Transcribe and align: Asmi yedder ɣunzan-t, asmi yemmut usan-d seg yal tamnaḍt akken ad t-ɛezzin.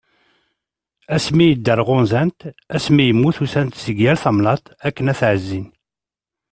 Asmi 1.15 1.45
yedder 1.47 1.79
ɣunzan-t, 1.87 2.39
asmi 2.75 3.03
yemmut 3.07 3.37
usan-d 3.43 3.73
seg 3.83 3.97
yal 4.03 4.17
tamnaḍt 4.23 4.65
akken 4.87 5.11
ad 5.11 5.17
t-ɛezzin. 5.19 5.67